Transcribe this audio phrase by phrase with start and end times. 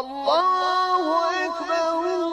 [0.00, 2.23] الله أكبر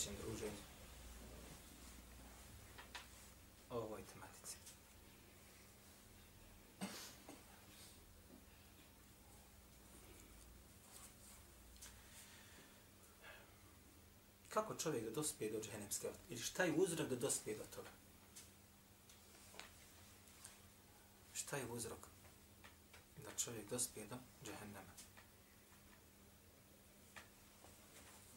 [0.00, 0.62] sljedećem druženju,
[3.70, 4.56] o ovoj tematici.
[14.48, 16.22] Kako čovjek da dospije do džehennemske vatre?
[16.28, 17.90] Ili šta je uzrok da dospije do toga?
[21.32, 22.06] Šta je uzrok
[23.16, 24.92] da čovjek dospije do džehennema?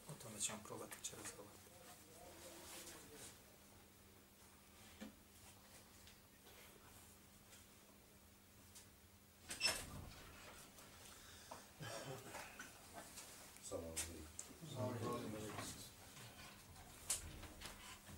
[0.08, 1.54] O tome ćemo probati će razgovarati.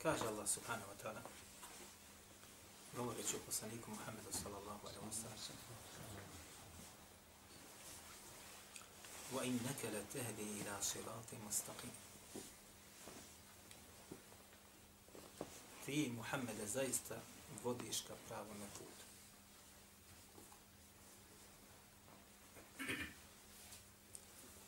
[0.07, 1.22] Kaže Allah subhanahu wa ta'ala
[2.98, 5.72] govoreći o poslaniku Muhammedu sallallahu alaihi wa sallam
[9.32, 11.96] وَإِنَّكَ لَتَهْدِي إِلَى صِرَاطٍ مُسْتَقِيمٍ
[15.86, 17.16] Ti, Muhammede, zaista
[17.64, 19.06] vodiš ka pravom putu.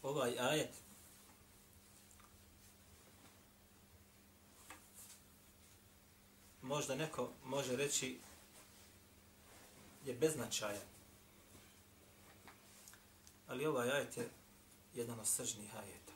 [0.03, 0.69] Ovaj ajet
[6.78, 8.18] možda neko može reći
[10.04, 10.88] je beznačajan.
[13.48, 14.28] Ali ovaj ajet je
[14.94, 16.12] jedan od sržnih ajeta.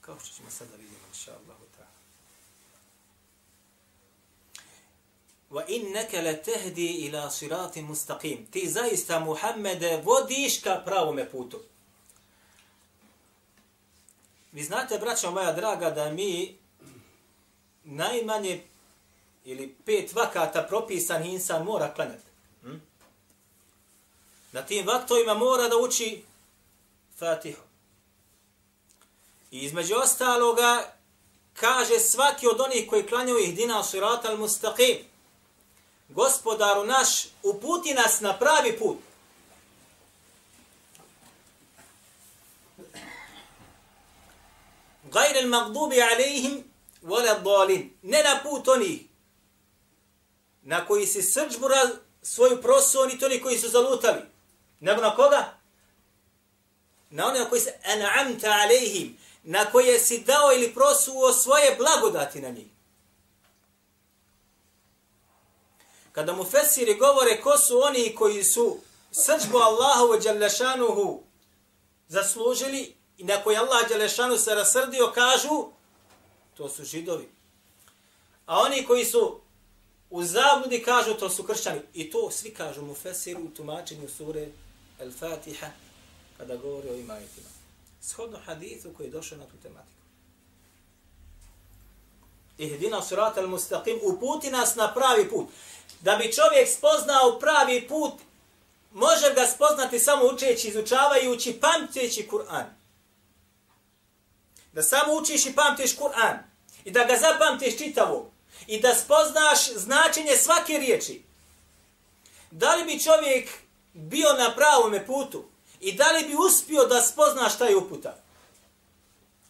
[0.00, 1.98] Kao što ćemo sada vidjeti, inša Allahu ta'ala.
[5.50, 8.46] Wa innaka latahdi ila siratin mustaqim.
[8.50, 11.60] Ti zaista Muhammede vodiš ka pravome putu.
[14.52, 16.58] Vi znate, braćo moja draga, da mi
[17.84, 18.73] najmanje
[19.44, 22.28] ili pet vakata propisan insan mora klanjati.
[22.62, 22.76] Hm?
[24.52, 26.22] Na tim vaktovima mora da uči
[27.18, 27.62] Fatihu.
[29.50, 30.92] I između ostaloga
[31.52, 33.82] kaže svaki od onih koji klanjaju ih dina
[34.24, 34.96] al mustaqim.
[36.08, 38.96] Gospodaru naš, uputi nas na pravi put.
[45.04, 46.64] Gajre al magdubi alaihim
[47.02, 47.90] wala dalin.
[48.02, 49.13] Ne na put onih
[50.64, 51.88] na koji si srđbura
[52.22, 54.20] svoju prosu, oni to koji su zalutali.
[54.80, 55.54] Nego na koga?
[57.10, 62.40] Na one na koji se an'amta alejhim, na koje si dao ili prosuo svoje blagodati
[62.40, 62.66] na njih.
[66.12, 68.78] Kada mu fesiri govore ko su oni koji su
[69.12, 71.22] srđbu Allahu wa Đalešanuhu
[72.08, 75.68] zaslužili i na koji Allah Đalešanu se rasrdio, kažu,
[76.56, 77.28] to su židovi.
[78.46, 79.40] A oni koji su
[80.14, 81.80] u zabludi kažu to su kršćani.
[81.94, 84.48] I to svi kažu mu fesiru u tumačenju sure
[85.00, 85.66] El Fatiha
[86.38, 87.48] kada govori o imajitima.
[88.02, 90.02] Shodno hadithu koji je došao na tu tematiku.
[92.58, 95.48] Ihdina surat al mustaqim uputi nas na pravi put.
[96.00, 98.12] Da bi čovjek spoznao pravi put,
[98.92, 102.64] može ga spoznati samo učeći, izučavajući, pamteći Kur'an.
[104.72, 106.38] Da samo učiš i pamtiš Kur'an.
[106.84, 108.33] I da ga zapamtiš čitavog
[108.66, 111.22] i da spoznaš značenje svake riječi.
[112.50, 113.48] Da li bi čovjek
[113.92, 115.44] bio na pravome putu
[115.80, 118.16] i da li bi uspio da spozna šta je uputa?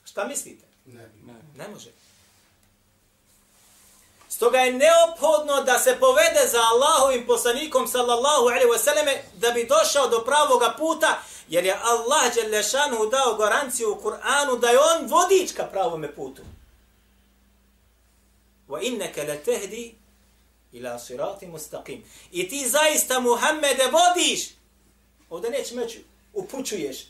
[0.05, 0.65] Šta mislite?
[0.87, 1.91] Ne, Ne, ne može.
[4.29, 9.67] Stoga je neophodno da se povede za Allahovim poslanikom sallallahu alaihi wa sallame da bi
[9.67, 15.07] došao do pravoga puta jer je Allah Đelešanu dao garanciju u Kur'anu da je on
[15.07, 16.43] vodič ka pravome putu.
[18.69, 19.95] Wa innaka latahdi
[20.73, 22.03] ila siratin mustaqim.
[22.33, 24.49] I ti zaista Muhammede vodiš.
[25.31, 25.99] Ovdje neće meću,
[26.33, 27.07] upućuješ.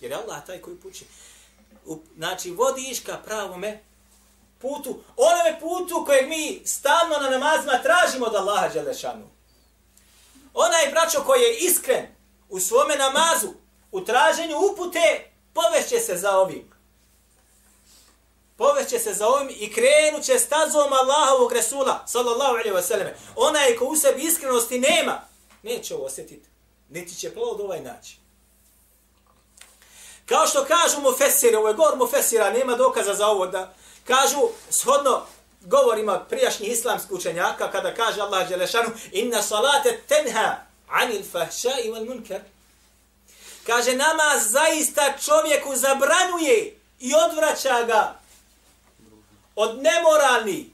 [0.00, 1.08] Jer je Allah taj koji upućuje.
[2.16, 3.82] Znači, vodiš ka pravome
[4.58, 9.28] putu, onome putu kojeg mi stalno na namazima tražimo od Allaha Đelešanu.
[10.54, 12.06] Onaj braćo koji je iskren
[12.48, 13.52] u svome namazu,
[13.92, 16.75] u traženju upute, povešće se za ovim
[18.56, 23.06] poveće se za ovim i krenut će stazom Allahovog Resula, sallallahu alaihi wa sallam.
[23.36, 25.20] Onaj ko u sebi iskrenosti nema,
[25.62, 26.48] neće ovo osjetiti.
[26.88, 28.16] Niti će plod ovaj naći.
[30.26, 33.74] Kao što kažu mu fesire, ovo je govor mu fesira, nema dokaza za ovo da
[34.04, 35.26] kažu shodno
[35.60, 40.56] govorima prijašnjih islamskih učenjaka kada kaže Allah Đelešanu inna salate tenha
[40.88, 42.40] anil fahša i wal munkar.
[43.66, 48.20] Kaže namaz zaista čovjeku zabranuje i odvraća ga
[49.56, 50.66] od nemoralnih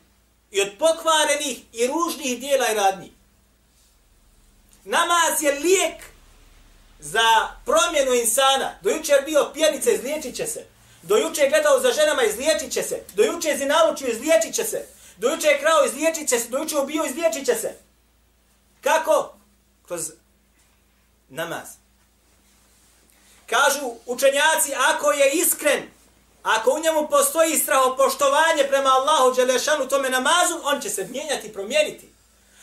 [0.51, 3.13] i od pokvarenih i ružnih dijela i radnji.
[4.85, 6.03] Namaz je lijek
[7.01, 8.79] za promjenu insana.
[8.83, 10.67] Dojuče bio pjenica, izliječit će se.
[11.03, 13.03] Dojuče gledao za ženama, izliječit će se.
[13.15, 14.87] Dojuče zinalučio, izliječit će se.
[15.17, 16.49] Dojuče je krao, izliječit će se.
[16.49, 17.75] Do jučer ubio, izliječit će se.
[18.81, 19.35] Kako?
[19.87, 20.11] Kroz
[21.29, 21.69] namaz.
[23.47, 25.83] Kažu učenjaci, ako je iskren,
[26.43, 31.53] ako u njemu postoji strahopoštovanje prema Allahu Đelešanu tome namazu, on će se mijenjati i
[31.53, 32.09] promijeniti.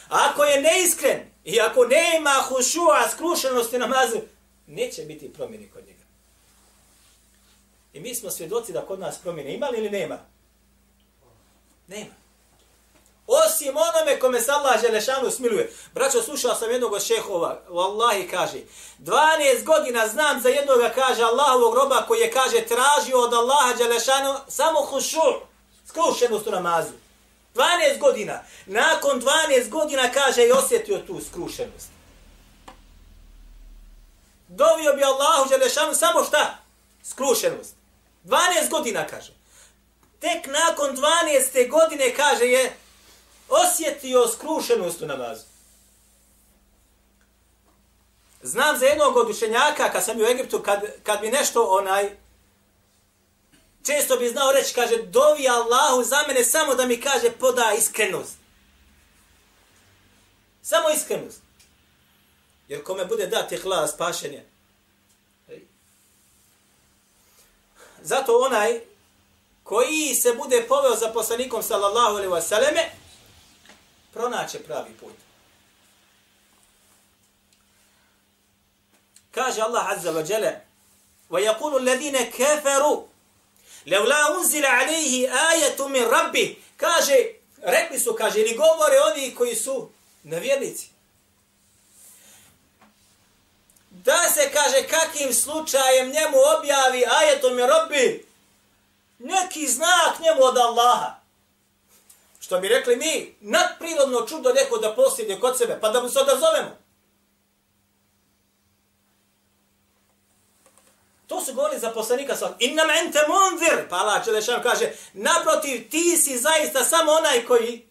[0.09, 4.17] A ako je neiskren i ako nema hušua, skrušenosti namazu,
[4.67, 6.03] neće biti promjeni kod njega.
[7.93, 10.17] I mi smo svjedoci da kod nas promjene ima ili nema?
[11.87, 12.13] Nema.
[13.31, 15.73] Osim onome kome se Allah Želešanu smiluje.
[15.93, 18.57] Braćo, slušao sam jednog od šehova, Wallahi kaže,
[18.99, 24.35] 12 godina znam za jednog kaže Allahovog roba koji je kaže tražio od Allaha Želešanu
[24.47, 25.31] samo hušu,
[25.87, 26.91] skrušenost u namazu.
[27.55, 28.43] 12 godina.
[28.65, 31.89] Nakon 12 godina kaže i osjetio tu skrušenost.
[34.47, 36.57] Dovio bi Allahu Želešanu samo šta?
[37.03, 37.75] Skrušenost.
[38.25, 39.31] 12 godina kaže.
[40.19, 41.69] Tek nakon 12.
[41.69, 42.75] godine kaže je
[43.49, 45.43] osjetio skrušenost u namazu.
[48.41, 52.17] Znam za jednog od učenjaka, kad sam u Egiptu, kad, kad bi nešto onaj,
[53.85, 58.35] često bi znao reći, kaže, dovi Allahu za mene samo da mi kaže, poda iskrenost.
[60.61, 61.41] Samo iskrenost.
[62.67, 64.45] Jer kome bude dati hlas, spašenje.
[68.01, 68.81] Zato onaj
[69.63, 72.91] koji se bude poveo za poslanikom sallallahu alaihi wa sallame,
[74.19, 75.13] pronaće pravi put.
[79.31, 80.51] Kaže Allah azza wa jalla:
[81.30, 83.04] وَيَقُولُ الَّذِينَ كَفَرُوا
[83.86, 86.56] لَوْ لَا la unzila alayhi ayatu min.
[86.77, 87.16] Kaže,
[87.62, 89.89] rekli su, kaže, ili govore oni koji su
[90.24, 90.89] nevjernici.
[93.89, 98.27] Da se kaže kakim slučajem njemu objavi ajetom je robbi
[99.19, 101.19] neki znak njemu od Allaha.
[102.39, 106.19] Što bi rekli mi, nadprirodno čudo neko da posjedje kod sebe, pa da mu se
[106.19, 106.77] odazovemo.
[111.27, 113.89] To su govorili za poslanika sa inna ente munzir.
[113.89, 117.88] Pa Allah Čelešan kaže, naprotiv, ti si zaista samo onaj koji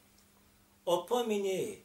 [0.85, 1.79] opominje.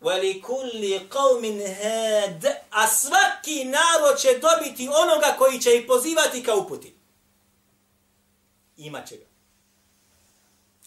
[0.00, 2.44] Veli kulli qavmin had.
[2.70, 7.03] A svaki narod će dobiti onoga koji će ih pozivati ka uputi
[8.76, 9.24] imat će ga.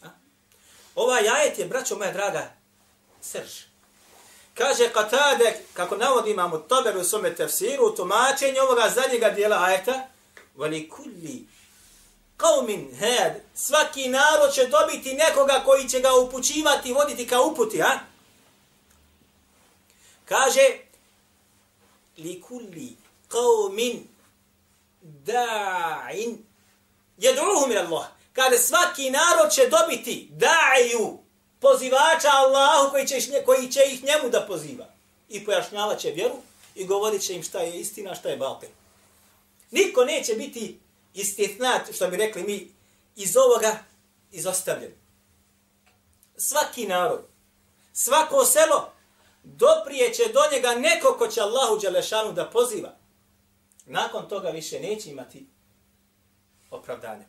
[0.07, 0.09] A?
[0.95, 2.53] Ova jajet je, braćo moja draga,
[3.21, 3.67] srž.
[4.53, 10.07] Kaže Katade, kako navodi imamo Tober u svome tefsiru, u tumačenju ovoga zadnjega dijela ajeta,
[10.55, 11.47] vali kulli
[12.37, 17.99] qaumin had, svaki narod će dobiti nekoga koji će ga upućivati, voditi ka uputi, a?
[20.25, 20.79] Kaže,
[22.17, 22.97] li kulli
[23.29, 23.99] qaumin
[25.25, 26.46] da'in
[27.17, 28.07] Jedruhu min Allah.
[28.33, 31.17] Kada svaki narod će dobiti da'iju
[31.59, 34.85] pozivača Allahu koji će, koji će ih njemu da poziva.
[35.29, 36.35] I pojašnjavat će vjeru
[36.75, 38.69] i govorit će im šta je istina, šta je balpen.
[39.71, 40.79] Niko neće biti
[41.13, 42.71] istitnat, što bi rekli mi,
[43.15, 43.77] iz ovoga
[44.31, 44.91] izostavljen.
[46.37, 47.25] Svaki narod,
[47.93, 48.91] svako selo,
[49.43, 52.95] doprijeće do njega neko ko će Allahu Đelešanu da poziva.
[53.85, 55.47] Nakon toga više neće imati
[56.71, 57.25] opravdanje.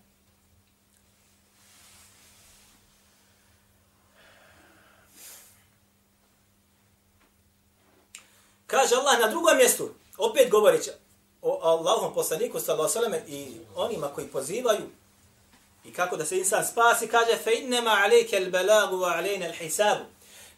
[8.66, 10.90] Kaže Allah na drugom mjestu, opet govoreći
[11.42, 14.90] o Allahom poslaniku sallallahu alejhi i onima koji pozivaju
[15.84, 19.52] i kako da se insan spasi, kaže fe innema alejke al balagu wa alejna al
[19.52, 20.04] hisabu.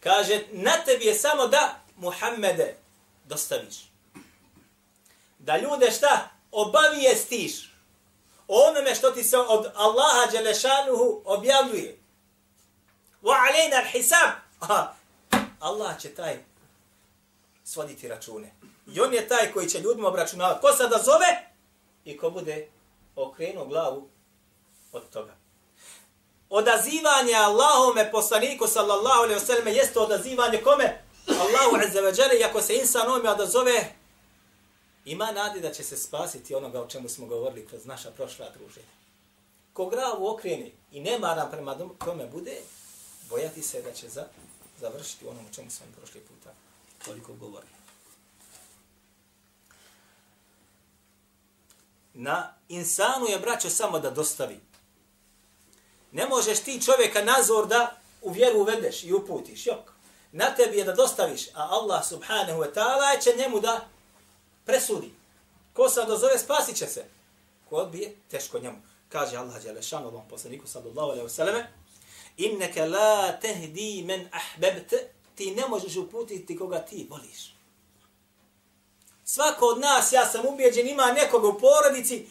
[0.01, 2.77] Kaže, na tebi je samo da Muhammede
[3.25, 3.77] dostaviš.
[5.39, 6.29] Da ljude šta?
[6.53, 7.70] Obavijestiš
[8.51, 11.99] onome što ti se od Allaha Đelešanuhu objavljuje.
[13.23, 14.31] Wa alejna al-hisab.
[15.61, 16.39] Allah će taj
[17.65, 18.55] svoditi račune.
[18.95, 20.61] I on je taj koji će ljudima obračunavati.
[20.61, 21.51] Ko sada zove
[22.05, 22.69] i ko bude
[23.17, 24.09] okrenuo glavu
[24.93, 25.37] od toga.
[26.51, 31.03] Odazivanje Allahome poslaniku sallallahu alaihi wasallam jeste odazivanje kome?
[31.29, 33.95] Allahu azza wa jalla, ako se insan ome odazove,
[35.05, 38.87] ima nade da će se spasiti onoga o čemu smo govorili kroz naša prošla druženja.
[39.73, 42.57] Ko gravu okrene i nema nam prema tome bude,
[43.31, 44.27] bojati se da će za,
[44.81, 46.51] završiti onom o čemu smo prošli puta
[47.05, 47.73] toliko govorili.
[52.15, 54.61] Na insanu je braćo samo da dostavi.
[56.13, 59.67] Ne možeš ti čovjeka nazor da u vjeru uvedeš i uputiš.
[59.67, 59.93] Jok.
[60.33, 63.89] Na tebi je da dostaviš, a Allah subhanahu wa ta'ala će njemu da
[64.71, 65.11] presudi.
[65.73, 67.05] Ko se dozove, spasit će se.
[67.69, 68.79] Ko odbije, teško njemu.
[69.09, 71.73] Kaže Allah Đelešanu ovom poslaniku sallallahu alaihi vseleme,
[72.37, 74.97] inneke la tehdi men ahbebte,
[75.35, 77.55] ti ne možeš uputiti koga ti voliš.
[79.25, 82.27] Svako od nas, ja sam ubijeđen, ima nekoga u porodici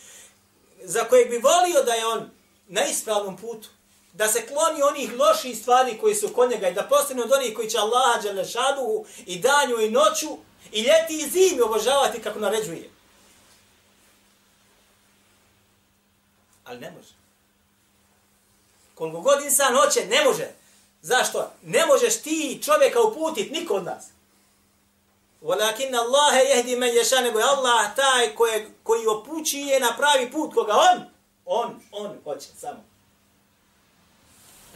[0.84, 2.30] za kojeg bi volio da je on
[2.68, 3.70] na ispravnom putu.
[4.14, 7.56] Da se kloni onih loših stvari koji su kod njega i da postane od onih
[7.56, 10.38] koji će Allaha Đelešanu i danju i noću
[10.73, 12.91] i ljeti i zimi obožavati kako naređuje.
[16.65, 17.15] Ali ne može.
[18.95, 20.49] Koliko god insan hoće, ne može.
[21.03, 21.53] Zašto?
[21.63, 24.05] Ne možeš ti čovjeka uputit, niko od nas.
[25.43, 30.55] Walakin Allah jehdi men ješa, nego je Allah taj koji, koji opućuje na pravi put
[30.55, 31.05] koga on,
[31.45, 32.85] on, on hoće samo.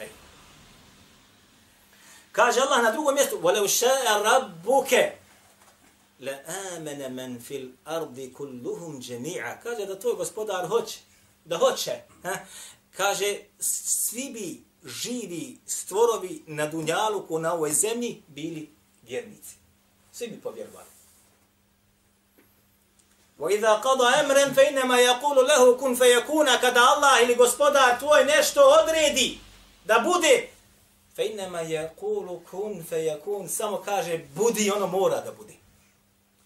[0.00, 0.09] Ej.
[2.33, 5.11] Kaže Allah na drugom mjestu, وَلَوْ شَاءَ رَبُّكَ
[6.23, 10.99] لَآمَنَ مَنْ فِي الْأَرْضِ كُلُّهُمْ جَمِيعًا Kaže da tvoj gospodar hoće,
[11.45, 11.93] da hoće.
[12.23, 12.38] Ha?
[12.97, 18.71] Kaže, svi bi živi stvorovi na Dunjaluku, na ovoj zemlji, bili
[19.02, 19.55] vjernici.
[20.12, 20.88] Svi bi povjerovali.
[23.38, 29.38] وَإِذَا قَضَ أَمْرًا فَإِنَّمَا يَقُولُ لَهُ كُنْ فَيَكُونَ Kada Allah ili gospodar tvoj nešto odredi
[29.85, 30.49] da bude,
[31.17, 35.55] فَإِنَّمَا يَقُولُ كُنْ فَيَكُونَ Samo kaže, budi, ono mora da bude.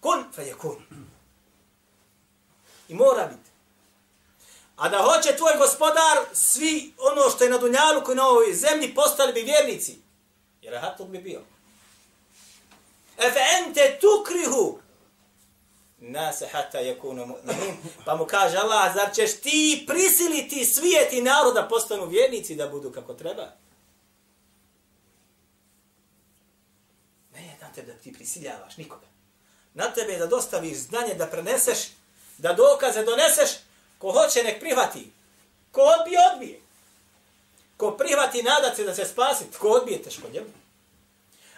[0.00, 0.76] kun fe je kun.
[2.88, 3.50] I mora biti.
[4.76, 8.94] A da hoće tvoj gospodar svi ono što je na Dunjalu koji na ovoj zemlji
[8.94, 9.98] postali bi vjernici.
[10.62, 11.40] Jer je hatog bi bio.
[13.18, 14.78] Efe ente tukrihu
[15.98, 17.76] nase hata je kunu mu'minin.
[18.04, 22.68] Pa mu kaže Allah, zar ćeš ti prisiliti svijet i narod da postanu vjernici da
[22.68, 23.46] budu kako treba?
[27.34, 29.07] Ne, je te da ti prisiljavaš nikoga.
[29.78, 31.78] Na tebe je da dostaviš znanje, da preneseš,
[32.38, 33.50] da dokaze doneseš,
[33.98, 35.12] ko hoće nek prihvati.
[35.72, 36.60] Ko odbije, odbije.
[37.76, 40.50] Ko prihvati, nadat se da se spasi, ko odbije, teško njemu.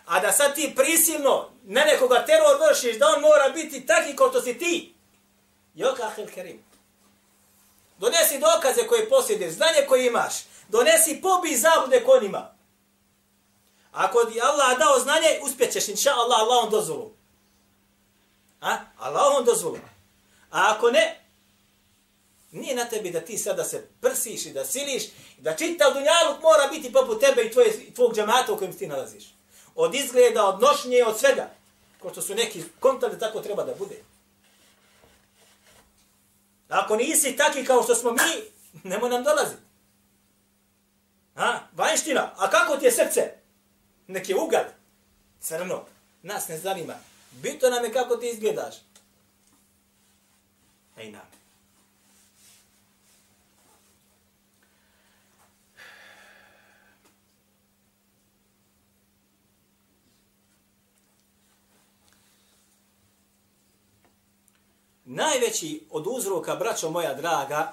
[0.06, 4.30] A da sad ti prisilno na nekoga teror vršiš, da on mora biti taki kao
[4.30, 4.94] što si ti.
[5.74, 6.64] Joka ahel kerim.
[7.98, 10.34] Donesi dokaze koje posjedeš, znanje koje imaš.
[10.68, 12.54] Donesi pobi zablude konima.
[13.92, 17.19] Ako ti Allah dao znanje, uspjećeš, inša Allah, Allah on dozvolu.
[18.60, 18.78] A?
[18.98, 19.80] Allahom dozvolom.
[20.50, 21.20] A ako ne,
[22.50, 25.02] nije na tebi da ti sada se prsiš i da siliš,
[25.38, 29.24] da čitav dunjaluk mora biti poput tebe i tvoje, tvog džamata u kojem ti nalaziš
[29.74, 31.50] od izgleda, od nošnje, od svega.
[31.98, 33.96] Ko što su neki kontali, tako treba da bude.
[36.68, 38.18] Ako nisi taki kao što smo mi,
[38.90, 39.62] nemo nam dolaziti.
[41.36, 43.32] A, vanština, a kako ti je srce?
[44.06, 44.64] Neki je ugal,
[45.40, 45.84] crno,
[46.22, 46.94] nas ne zanima.
[47.30, 48.74] Bito nam je kako ti izgledaš.
[50.96, 51.40] Ej nam.
[65.10, 67.72] najveći od uzroka, braćo moja draga,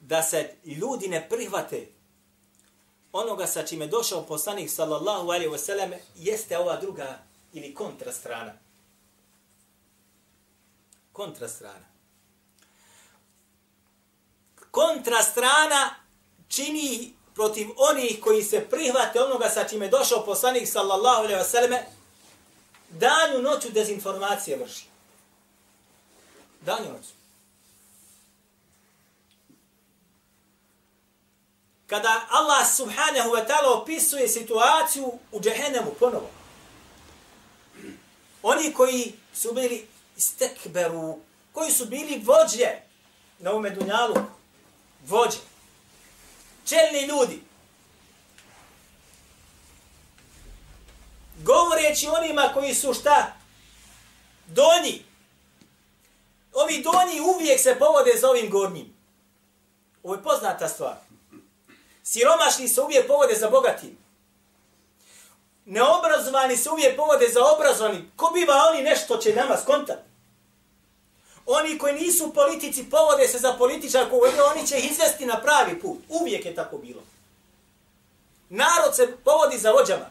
[0.00, 1.86] da se ljudi ne prihvate
[3.12, 7.18] onoga sa čime došao poslanik sallallahu alaihi wasallam jeste ova druga
[7.52, 8.52] ili kontra strana.
[11.12, 11.86] Kontra strana.
[14.70, 15.94] Kontra strana
[16.48, 21.78] čini protiv onih koji se prihvate onoga sa čime došao poslanik sallallahu alaihi wasallam
[22.90, 24.84] danju noću dezinformacije vrši.
[26.60, 27.20] Danju noću.
[31.86, 36.30] Kada Allah subhanahu wa ta'ala opisuje situaciju u džehennemu ponovo,
[38.42, 41.18] oni koji su bili istekberu,
[41.52, 42.70] koji su bili vođe
[43.38, 44.14] na ovome dunjalu,
[45.06, 45.38] vođe,
[46.64, 47.42] čelni ljudi,
[51.42, 53.36] govoreći onima koji su šta?
[54.46, 55.04] Donji,
[56.52, 58.94] Ovi donji uvijek se povode za ovim gornjim.
[60.02, 60.96] Ovo je poznata stvar.
[62.02, 63.98] Siromašni se uvijek povode za bogatim.
[65.70, 68.10] Neobrazovani se uvijek povode za obrazovani.
[68.16, 70.02] Ko biva oni nešto će nama skontati?
[71.46, 75.80] Oni koji nisu u politici povode se za političar koji oni će izvesti na pravi
[75.80, 75.98] put.
[76.08, 77.02] Uvijek je tako bilo.
[78.48, 80.10] Narod se povodi za vođama.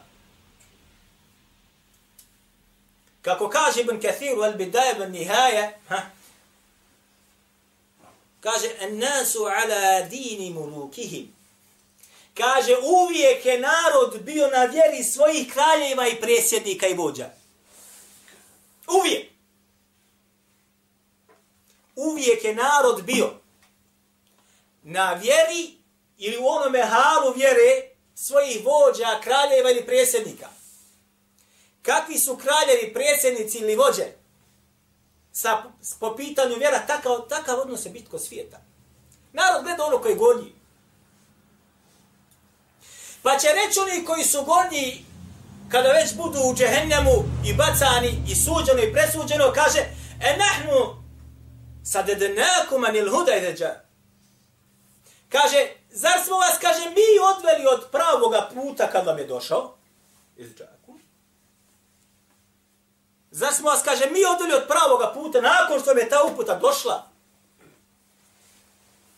[3.22, 6.02] Kako kaže Ibn Kathir u Al-Bidaje Ibn Nihaje, ha,
[8.40, 11.39] kaže, en nasu ala dini mulukihim.
[12.40, 17.30] Kaže, uvijek je narod bio na vjeri svojih kraljeva i presjednika i vođa.
[18.98, 19.30] Uvijek.
[21.96, 23.30] Uvijek je narod bio
[24.82, 25.74] na vjeri
[26.18, 30.48] ili u onome halu vjere svojih vođa, kraljeva ili presjednika.
[31.82, 34.06] Kakvi su kraljevi, presjednici ili vođe?
[35.32, 35.62] Sa,
[36.00, 38.60] po pitanju vjera, takav, takav odnos je bitko svijeta.
[39.32, 40.59] Narod gleda ono koji gornji.
[43.22, 45.04] Pa će reći oni koji su gornji,
[45.68, 49.78] kada već budu u džehennemu i bacani i suđeno i presuđeno, kaže,
[50.20, 51.02] e nahnu
[51.84, 53.80] sadedenakum anil hudajdeđa.
[55.28, 59.74] Kaže, zar smo vas, kaže, mi odveli od pravoga puta kad vam je došao?
[60.36, 60.98] Izđaku.
[63.30, 66.54] Zar smo vas, kaže, mi odveli od pravoga puta nakon što vam je ta uputa
[66.54, 67.06] došla?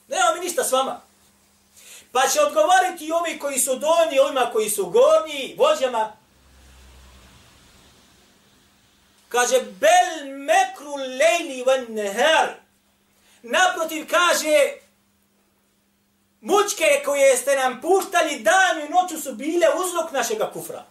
[0.08, 1.00] Nema mi ništa s vama.
[2.12, 6.12] Pa će odgovoriti ovi koji su donji, ovima koji su gornji, vođama.
[9.28, 12.54] Kaže, bel mekru lejli van neher.
[13.42, 14.72] Naprotiv kaže,
[16.40, 20.84] mučke koje ste nam puštali dan i noću su bile uzrok našega kufra.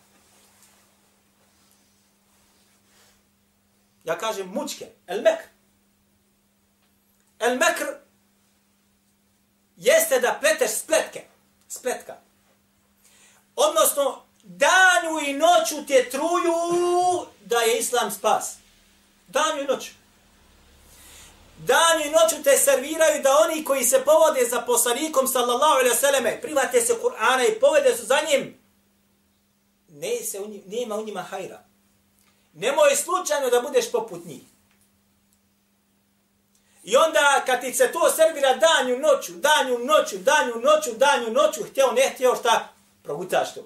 [4.04, 5.44] Ja kažem mučke, el mekr.
[7.40, 8.01] El mekr
[9.82, 11.22] jeste da pleteš spletke,
[11.68, 12.18] spletka.
[13.56, 18.56] Odnosno, danju i noću te truju da je islam spas.
[19.28, 19.92] Danju i noću.
[21.58, 26.42] Danju i noću te serviraju da oni koji se povode za poslanikom sallallahu alaihi vseleme,
[26.42, 28.60] private se Kur'ana i povede su za njim,
[29.88, 31.64] ne se u njima, nema u njima hajra.
[32.54, 34.42] Nemoj slučajno da budeš poput njih.
[36.84, 41.64] I onda kad ti se to servira danju noću, danju noću, danju noću, danju noću,
[41.64, 42.70] htio ne htio šta,
[43.04, 43.62] progutaš to.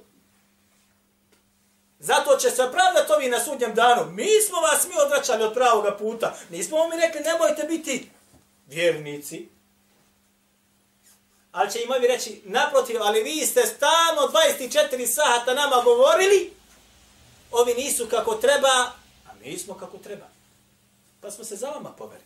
[1.99, 4.11] Zato će se pravdati ovi na sudnjem danu.
[4.11, 6.35] Mi smo vas mi odvraćali od pravoga puta.
[6.49, 8.09] Nismo mi rekli nemojte biti
[8.67, 9.49] vjernici.
[11.51, 16.53] Ali će im ovi reći, naprotiv, ali vi ste stano 24 sata nama govorili,
[17.51, 18.91] ovi nisu kako treba,
[19.27, 20.25] a mi smo kako treba.
[21.21, 22.24] Pa smo se za vama poveli.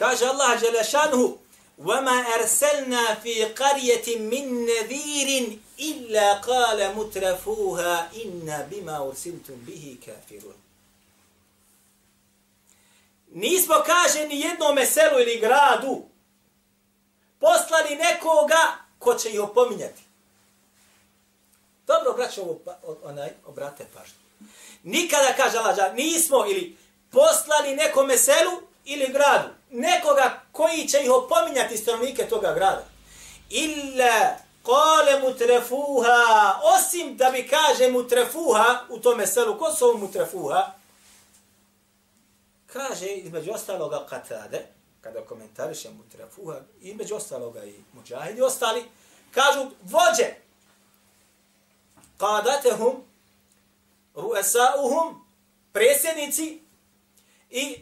[0.00, 1.38] Kaže Allah Đelešanhu,
[1.78, 10.56] وَمَا أَرْسَلْنَا فِي قَرْيَةٍ مِّن نَذِيرٍ إِلَّا قَالَ مُتْرَفُوهَا إِنَّ بِمَا أُرْسِلْتُمْ بِهِ كَافِرُونَ
[13.32, 16.02] Nismo, kaže, ni jednom selu ili gradu
[17.40, 20.02] poslali nekoga ko će ih opominjati.
[21.86, 24.18] Dobro, braćo, ovo, pa, onaj, obrate pažnju.
[24.82, 26.76] Nikada, kaže Allah, nismo ili
[27.10, 32.85] poslali nekome selu ili gradu, nekoga koji će ih opominjati stanovnike toga grada.
[33.49, 40.71] Illa kale mutrefuha, osim da bi kaže mutrefuha u tome selu, ko su mutrefuha?
[42.67, 44.65] Kaže između ostaloga katade,
[45.01, 48.83] kada komentariše mutrefuha, između ostaloga i muđahidi ostali,
[49.31, 50.33] kažu vođe,
[52.17, 53.03] kadatehum,
[54.15, 55.25] ruesauhum,
[55.73, 56.61] presjednici
[57.49, 57.77] i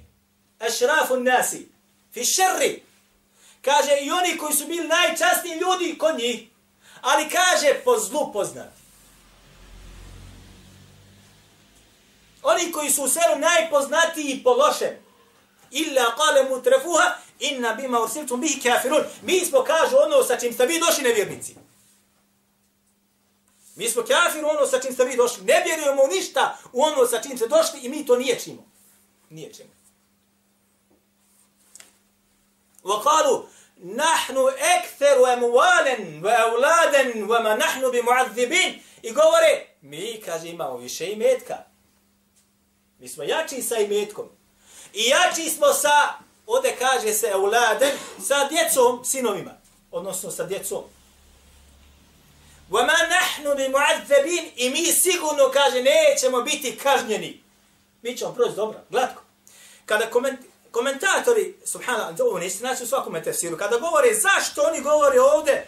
[0.60, 1.68] ešrafu nasi,
[2.14, 2.84] fi šerri.
[3.62, 6.48] Kaže, i oni koji su bili najčastniji ljudi kod njih,
[7.02, 8.80] ali kaže, po zlu poznati.
[12.44, 14.98] Oni koji su u selu najpoznatiji po lošem.
[15.72, 19.04] Illa kale mu trefuha, inna bima ursiltum bihi kafirun.
[19.22, 21.56] Mi smo, kažu, ono sa čim ste vi došli nevjernici.
[23.80, 25.44] Mi smo kafir ono sa čim ste vi došli.
[25.44, 28.66] Ne vjerujemo ništa u ono sa čim ste došli i mi to nije čimo.
[29.30, 29.70] Nije čimo.
[32.85, 33.43] وقالوا
[33.85, 41.57] نحن اكثر اموالا واولادا وما نحن بمعذبين i govore mi kaže imamo više imetka
[42.99, 44.29] mi smo jači sa imetkom
[44.93, 46.15] i jači smo sa
[46.47, 49.53] ode kaže se euladen sa djecom sinovima
[49.91, 50.85] odnosno sa djecom
[52.71, 57.43] وَمَا نَحْنُ بِمُعَذَّبِينَ I mi sigurno, kaže, nećemo biti kažnjeni.
[58.03, 59.23] Mi ćemo proći dobro, glatko.
[59.87, 60.41] Kada koment,
[60.72, 65.68] komentatori, subhanallah, ovo niste naći u svakom tefsiru, kada govore zašto oni govore ovde,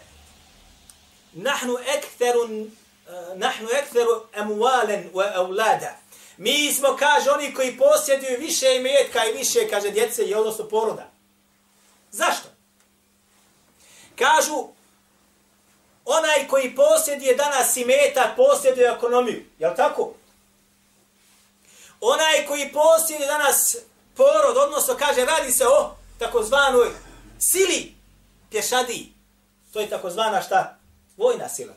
[1.32, 5.96] nahnu ekterun, uh, nahnu ekteru emualen wa aulada.
[6.36, 11.10] Mi smo, kaže, oni koji posjeduju više imetka i više, kaže, djece i odnosno poroda.
[12.10, 12.48] Zašto?
[14.18, 14.68] Kažu,
[16.04, 19.44] onaj koji posjeduje danas imetak, posjeduje ekonomiju.
[19.58, 20.14] Je li tako?
[22.00, 23.76] Onaj koji posjeduje danas
[24.16, 26.90] porod, odnosno kaže, radi se o takozvanoj
[27.38, 27.94] sili
[28.50, 29.12] pješadi.
[29.72, 30.78] To je takozvana šta?
[31.16, 31.74] Vojna sila.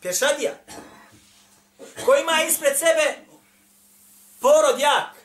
[0.00, 0.52] Pješadija.
[2.04, 3.18] Koji ima ispred sebe
[4.40, 5.16] porod jak,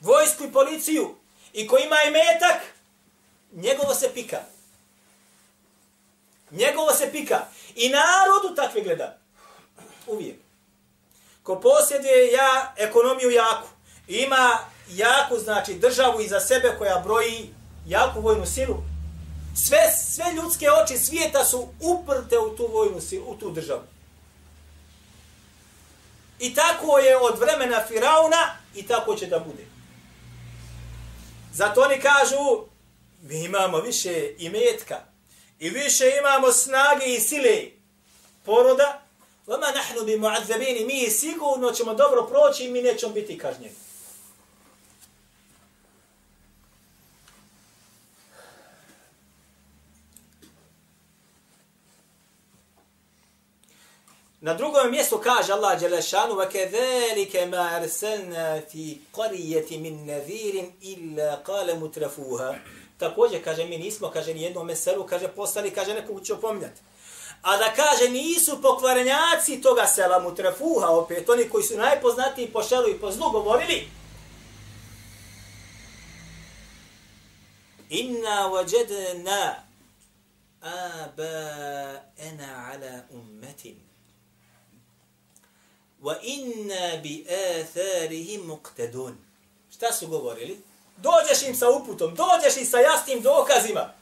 [0.00, 1.16] vojsku i policiju,
[1.52, 2.62] i koji ima metak,
[3.52, 4.40] njegovo se pika.
[6.50, 7.46] Njegovo se pika.
[7.74, 9.18] I narodu takve gleda.
[10.06, 10.36] Uvijek.
[11.42, 13.68] Ko posjeduje ja ekonomiju jaku,
[14.08, 17.54] ima jaku, znači, državu iza sebe koja broji
[17.86, 18.76] jaku vojnu silu,
[19.66, 19.78] sve,
[20.14, 23.82] sve ljudske oči svijeta su uprte u tu vojnu silu, u tu državu.
[26.38, 29.64] I tako je od vremena Firauna i tako će da bude.
[31.52, 32.66] Zato oni kažu,
[33.22, 35.00] mi imamo više imetka
[35.58, 37.62] i više imamo snage i sile
[38.44, 39.02] poroda,
[39.46, 43.74] vama nahnu bi muadzabini, mi sigurno ćemo dobro proći i mi nećemo biti kažnjeni.
[54.43, 61.79] Na drugom mjestu kaže Allah Đelešanu وَكَذَلِكَ مَا أَرْسَلْنَا فِي قَرِيَةِ مِنْ نَذِيرٍ إِلَّا قَالَ
[61.79, 62.55] مُتْرَفُوهَا
[62.97, 66.81] Također, kaže, mi nismo, kaže, ni jednom meselu, kaže, postali, kaže, nekog će opominjati.
[67.41, 72.89] A da kaže, nisu pokvarenjaci toga sela Mutrefuha, opet, oni koji su najpoznatiji po šelu
[72.89, 73.87] i po zlu govorili,
[77.89, 79.55] Inna wajadna
[80.61, 83.82] abaena ala ummetin
[86.04, 89.14] wa inna bi atharihim muqtadun.
[89.76, 90.62] Šta su govorili?
[90.96, 93.92] Dođeš im sa uputom, dođeš im sa jasnim dokazima.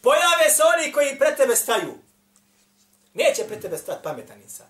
[0.00, 1.94] Pojave se oni koji pre tebe staju.
[3.14, 4.66] Neće pre tebe stati pametan insan.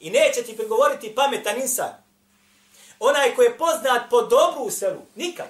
[0.00, 1.92] I neće ti prigovoriti pametan insan.
[2.98, 5.00] Onaj koji je poznat po dobru u selu.
[5.14, 5.48] Nikad.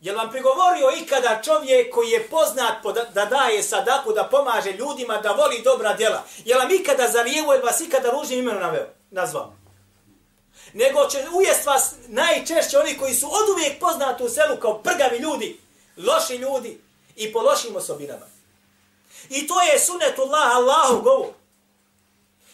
[0.00, 4.72] Je vam prigovorio ikada čovjek koji je poznat po da, da daje sadaku, da pomaže
[4.72, 6.24] ljudima, da voli dobra djela?
[6.44, 9.52] Je vam ikada zarijevo ili vas ikada ružnim imenom naveo, nazvao?
[10.72, 15.18] Nego će ujest vas najčešće oni koji su od uvijek poznati u selu kao prgavi
[15.18, 15.60] ljudi,
[15.96, 16.80] loši ljudi
[17.16, 18.26] i po lošim osobinama.
[19.28, 21.32] I to je sunetullah Allahu govor.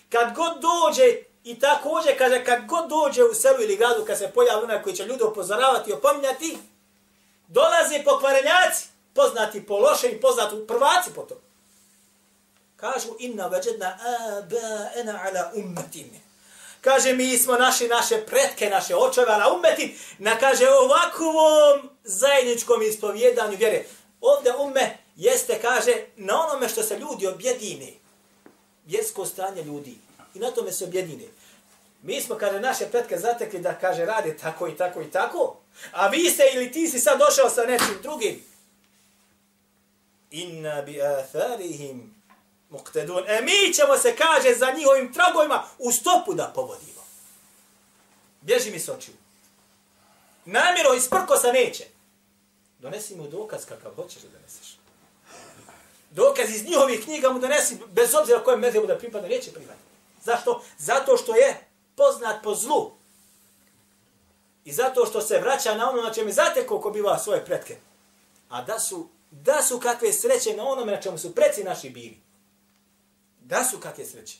[0.08, 4.30] Kad god dođe i također kaže kad god dođe u selu ili gradu kad se
[4.34, 6.58] pojavi onaj koji će ljudi upozoravati i opominjati,
[7.48, 11.40] dolaze pokvarenjaci, poznati po loše i poznati prvaci po to.
[12.76, 13.98] Kažu, inna veđedna
[14.96, 16.20] ena ala ummetine.
[16.80, 23.56] Kaže, mi smo naši, naše pretke, naše očeve, ala ummetin, na kaže, ovakvom zajedničkom ispovjedanju
[23.56, 23.84] vjere.
[24.20, 27.92] Ovdje umme jeste, kaže, na onome što se ljudi objedine.
[28.84, 29.98] Vjersko stanje ljudi.
[30.34, 31.24] I na tome se objedine.
[32.06, 35.56] Mi smo, kaže, naše pretke zatekli da, kaže, rade tako i tako i tako.
[35.92, 38.44] A vi ste ili ti si sad došao sa nečim drugim.
[40.30, 42.14] Inna bi atharihim
[42.70, 43.24] muqtadun.
[43.26, 47.02] E mi ćemo se, kaže, za njihovim tragovima u stopu da povodimo.
[48.40, 49.14] Bježi mi s očiju.
[50.44, 51.84] Namjero iz prkosa neće.
[52.78, 54.78] Donesi mu dokaz kakav hoćeš da doneseš.
[56.10, 59.78] Dokaz iz njihovih knjiga mu donesi, bez obzira kojem medhebu da pripada, neće pripada.
[60.24, 60.62] Zašto?
[60.78, 61.65] Zato što je
[61.96, 62.92] poznat po zlu.
[64.64, 67.76] I zato što se vraća na ono na čemu je zateko ko biva svoje pretke.
[68.48, 72.20] A da su, da su kakve sreće na onome na čemu su preci naši bili.
[73.40, 74.38] Da su kakve sreće.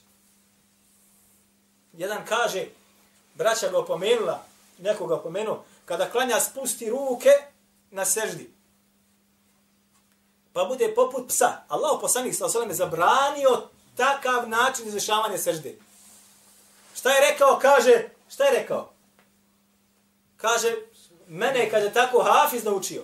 [1.93, 2.67] Jedan kaže,
[3.35, 4.45] braća ga opomenula,
[4.79, 7.31] nekoga opomenuo, kada klanja spusti ruke
[7.91, 8.51] na seždi.
[10.53, 11.65] Pa bude poput psa.
[11.69, 15.79] Allah poslanik sellem je zabranio takav način izvršavanja sežde.
[16.99, 17.59] Šta je rekao?
[17.59, 18.93] Kaže, šta je rekao?
[20.37, 20.75] Kaže,
[21.29, 23.03] mene je, kaže, tako Hafiz naučio.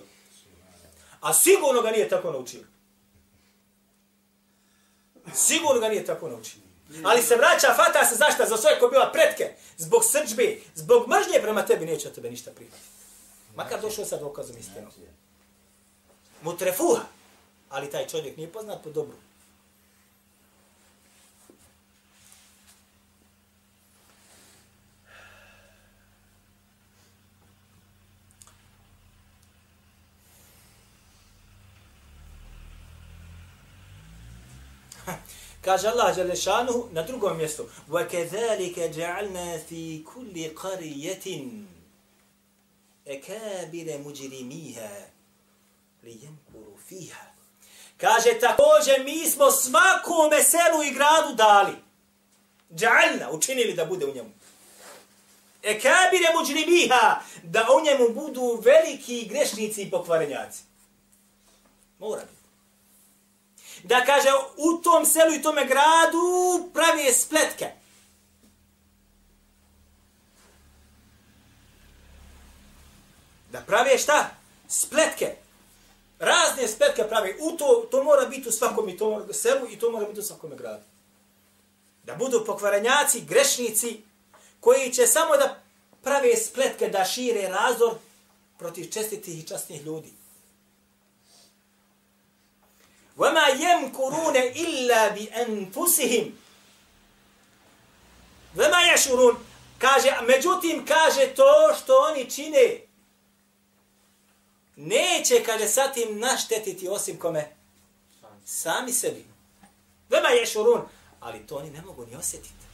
[1.21, 2.63] A sigurno ga nije tako naučio.
[5.33, 6.61] Sigurno ga nije tako naučio.
[7.03, 11.41] Ali se vraća, fata se zašta za svoje ko bila pretke, zbog srđbe, zbog mržnje
[11.41, 12.89] prema tebi, neće od tebe ništa prihvatiti.
[13.55, 14.91] Makar došao sad dokazom istinom.
[16.41, 17.01] Mutrefuha.
[17.69, 19.17] ali taj čovjek nije poznat po dobru.
[35.64, 41.26] Kaže Allah Đelešanu na drugom mjestu وَكَذَلِكَ جَعَلْنَا فِي كُلِّ قَرِيَةٍ
[43.08, 44.88] ekabire muđirimiha
[46.02, 47.26] lijemkuru fiha.
[47.96, 51.72] Kaže, također mi smo svakome selu i gradu dali.
[52.74, 54.30] Džalna, učinili da bude u njemu.
[55.62, 60.62] Ekabire muđrimiha, da u njemu budu veliki grešnici i pokvarenjaci.
[61.98, 62.41] Mora biti.
[63.83, 67.71] Da kaže, u tom selu i tome gradu pravi spletke.
[73.51, 74.29] Da prave šta?
[74.67, 75.35] Spletke.
[76.19, 77.37] Razne spletke pravi.
[77.39, 80.23] U to, to mora biti u svakom i to selu i to mora biti u
[80.23, 80.83] svakom gradu.
[82.03, 84.01] Da budu pokvaranjaci, grešnici,
[84.59, 85.61] koji će samo da
[86.03, 87.93] prave spletke, da šire razor
[88.57, 90.13] protiv čestitih i častnih ljudi.
[93.18, 96.26] وَمَا يَمْكُرُونَ إِلَّا بِأَنفُسِهِمْ
[98.56, 99.36] وَمَا يَشُرُونَ
[99.78, 102.80] Kaže, međutim, kaže to što oni čine,
[104.76, 107.48] neće, kaže, sa tim naštetiti osim kome?
[108.44, 109.26] Sami sebi.
[110.08, 110.82] Vema je šurun.
[111.20, 112.66] Ali to oni ne mogu ni osjetiti.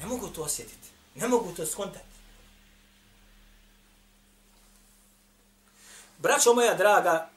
[0.00, 0.88] Ne mogu to osjetiti.
[1.14, 2.04] Ne mogu to skontati.
[6.18, 7.30] Braćo moja draga,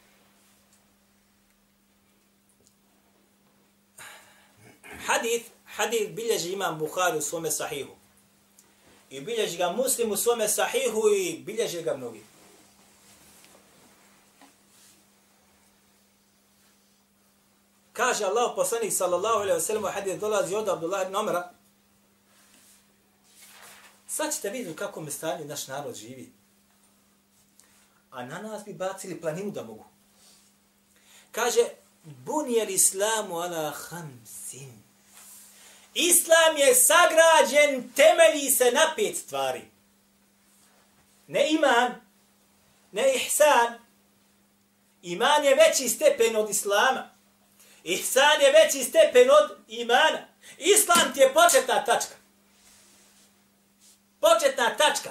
[5.08, 7.92] hadith, hadith bilježi imam Bukhari u svome sahihu.
[9.10, 12.22] I bilježi ga muslim u svome sahihu i bilježi ga mnogi.
[17.92, 21.50] Kaže Allah poslanik sallallahu alaihi wa sallam u hadith dolazi od Abdullah ibn Umara.
[24.06, 26.32] Sad ćete vidjeti kako kakvom stanju naš narod živi.
[28.10, 29.84] A na nas bi bacili planinu da mogu.
[31.32, 31.68] Kaže,
[32.04, 34.87] bunijel islamu ala hamsin.
[35.98, 39.62] Islam je sagrađen, temelji se na pet stvari.
[41.26, 41.94] Ne iman,
[42.92, 43.78] ne ihsan.
[45.02, 47.10] Iman je veći stepen od islama.
[47.84, 50.26] Ihsan je veći stepen od imana.
[50.58, 52.14] Islam ti je početna tačka.
[54.20, 55.10] Početna tačka.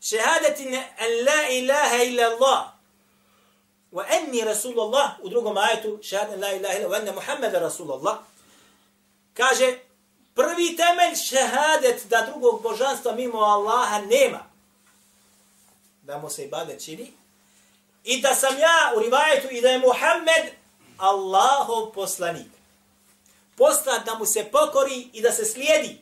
[0.00, 2.73] Šehadeti an la ilaha illa Allah.
[3.94, 5.16] Wa anni Rasulullah.
[5.22, 5.98] U drugom ajetu.
[6.02, 8.18] Šehadetin la ilaha illa wa anna Muhammeda Rasulullah.
[9.34, 9.78] Kaže,
[10.34, 14.42] prvi temelj šehadet da drugog božanstva mimo Allaha nema.
[16.02, 17.12] Da mu se ibadet čini
[18.04, 20.52] i da sam ja u rivajetu i da je Muhammed
[20.98, 22.50] Allahov poslanik.
[23.56, 26.00] Poslat da mu se pokori i da se slijedi.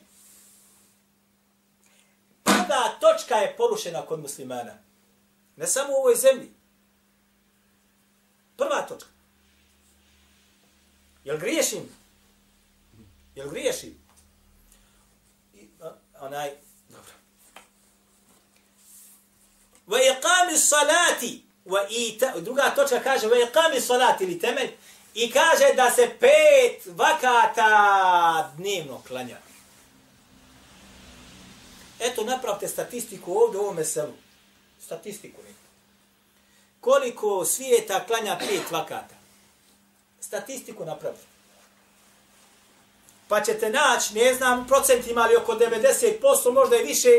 [2.43, 4.73] Prva točka je porušena kod muslimana.
[5.55, 6.62] Ne samo u ovoj zemlji.
[8.63, 9.09] Prva točka.
[11.23, 11.89] Jel griješim?
[13.35, 13.97] Jel griješim?
[15.53, 15.67] I,
[16.19, 16.51] onaj,
[16.89, 17.11] dobro.
[19.87, 24.71] Wa iqami salati wa ita, druga točka kaže wa iqami salati ili temelj
[25.13, 29.37] i kaže da se pet vakata dnevno klanja.
[31.99, 34.13] Eto, napravite statistiku ovdje u ovome selu.
[34.85, 35.41] Statistiku.
[35.41, 35.62] Ne.
[36.83, 39.15] Koliko svijeta klanja pet vakata?
[40.19, 41.23] Statistiku napravite.
[43.27, 47.09] Pa ćete naći, ne znam, procentima, ali oko 90%, možda i više,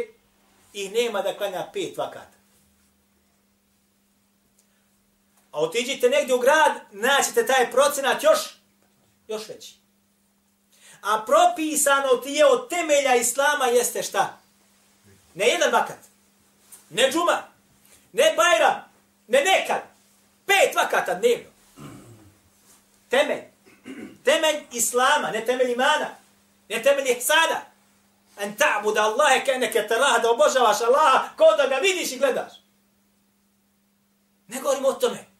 [0.72, 2.38] i nema da klanja pet vakata.
[5.50, 8.38] A otiđite negdje u grad, naćete taj procenat još,
[9.28, 9.74] još veći.
[11.02, 14.38] A propisano ti je od temelja Islama jeste šta?
[15.34, 15.98] Ne jedan vakat.
[16.90, 17.42] Ne džuma.
[18.12, 18.93] Ne bajram.
[19.28, 19.82] Ne nekad.
[20.46, 21.50] Pet vakata dnevno.
[23.08, 23.42] Temelj.
[24.24, 26.10] Temelj Islama, ne temelj imana.
[26.68, 27.60] Ne temelj ihsana.
[28.38, 32.52] En ta'buda Allahe keneke teraha da obožavaš Allaha ko da ga vidiš i gledaš.
[34.48, 35.34] Ne govorimo o tome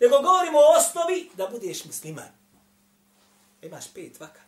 [0.00, 2.28] nego govorimo o osnovi da budeš musliman.
[3.62, 4.45] Imaš pet vakata.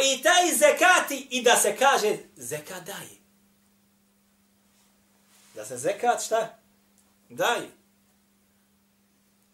[0.00, 3.20] I taj zekati i da se kaže zekat daje.
[5.54, 6.58] Da se zekat šta?
[7.28, 7.70] Daje.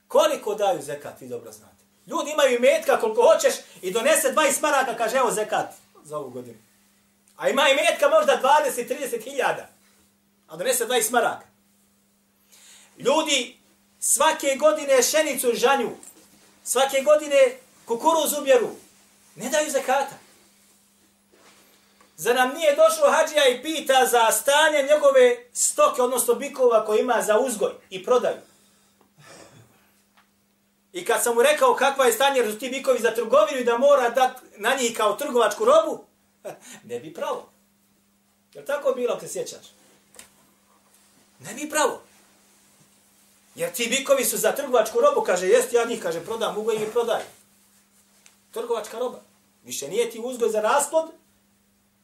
[0.08, 1.84] Koliko daju zekat, vi dobro znate.
[2.06, 6.58] Ljudi imaju metka koliko hoćeš i donese 20 maraka, kaže evo zekat za ovu godinu.
[7.36, 8.40] A ima i metka možda
[8.76, 9.68] 20-30 hiljada.
[10.48, 11.46] A donese 20 maraka.
[12.98, 13.56] Ljudi
[14.00, 15.90] svake godine šenicu žanju.
[16.64, 18.70] Svake godine kukuruz ubjeru.
[19.36, 20.25] Ne daju zakata.
[22.16, 27.22] Za nam nije došlo hađija i pita za stanje njegove stoke, odnosno bikova koje ima
[27.22, 28.36] za uzgoj i prodaju.
[30.92, 33.64] I kad sam mu rekao kakva je stanje, jer su ti bikovi za trgovinu i
[33.64, 36.04] da mora dat na njih kao trgovačku robu,
[36.88, 37.48] ne bi pravo.
[38.54, 39.66] Jer tako bilo, ako se sjećaš?
[41.40, 42.02] Ne bi pravo.
[43.54, 46.90] Jer ti bikovi su za trgovačku robu, kaže, jest ja njih, kaže, prodam, mogu i
[46.92, 47.22] prodaj.
[48.52, 49.20] Trgovačka roba.
[49.64, 51.10] Više nije ti uzgoj za rasplod,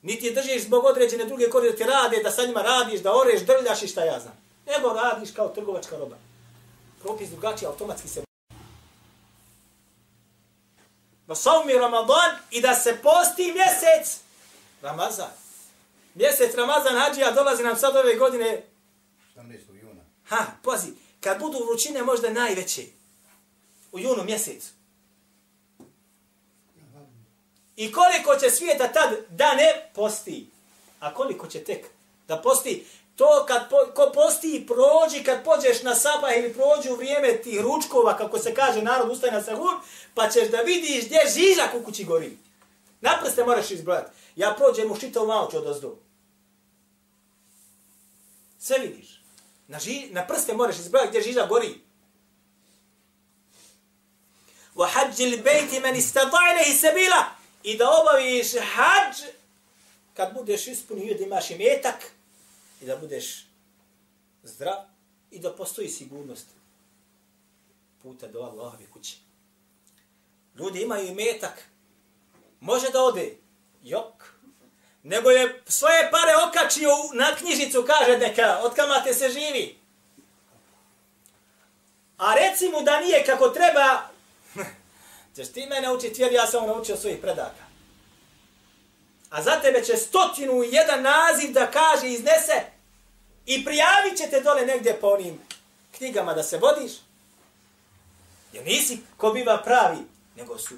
[0.02, 3.16] niti je držiš zbog određene druge korije da ti rade, da sa njima radiš, da
[3.16, 4.34] oreš, drljaš i šta ja znam.
[4.66, 6.16] Nego radiš kao trgovačka roba.
[7.02, 8.22] Propis drugačiji, automatski se
[11.26, 14.20] na saumi Ramadan i da se posti mjesec
[14.82, 15.30] Ramazan.
[16.14, 18.66] Mjesec Ramazan hađija dolazi nam sad ove godine
[19.36, 19.58] 17.
[19.82, 20.00] juna.
[20.28, 20.88] Ha, pazi,
[21.20, 22.82] kad budu vrućine možda najveće.
[23.92, 24.68] U junu mjesecu.
[27.76, 30.46] I koliko će svijeta tad da ne posti?
[31.00, 31.86] A koliko će tek
[32.28, 32.86] da posti?
[33.16, 37.42] To kad po, ko posti i prođi, kad pođeš na sabah ili prođu u vrijeme
[37.42, 39.74] tih ručkova, kako se kaže, narod ustaje na sahur,
[40.14, 42.38] pa ćeš da vidiš gdje žižak u kući gori.
[43.00, 44.10] Naprste moraš izbrojati.
[44.36, 45.96] Ja prođem u šitav maoč od ozdu.
[48.58, 49.22] Sve vidiš.
[49.68, 51.80] Na, ži, na prste moraš izbrojati gdje žižak gori.
[54.74, 57.41] Wa hađil bejti men istadajne i sebila.
[57.62, 59.16] I da obaviš hađ
[60.14, 62.12] kad budeš ispunio da imaš imetak
[62.80, 63.46] i da budeš
[64.42, 64.76] zdrav
[65.30, 66.46] i da postoji sigurnost
[68.02, 69.16] puta do Allahove kuće.
[70.58, 71.64] Ljudi imaju imetak.
[72.60, 73.36] Može da ode.
[73.82, 74.32] Jok.
[75.02, 79.78] Nego je svoje pare okačio na knjižicu, kaže neka, od kamate se živi.
[82.18, 84.10] A reci mu da nije kako treba,
[85.36, 87.64] ćeš ti mene učiti, jer ja sam naučio svojih predaka.
[89.30, 92.62] A za tebe će stotinu i jedan naziv da kaže, iznese
[93.46, 95.40] i prijavit će te dole negdje po onim
[95.96, 96.92] knjigama da se vodiš.
[98.52, 99.98] Jer nisi ko biva pravi,
[100.36, 100.74] nego su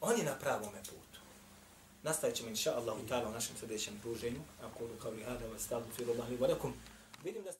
[0.00, 1.20] oni na pravom putu.
[2.02, 2.96] Nastavit ćemo inša Allah
[3.28, 4.40] u našem sljedećem druženju.
[4.62, 6.14] Ako kao li hada vas stavu, firu
[7.24, 7.52] Vidim da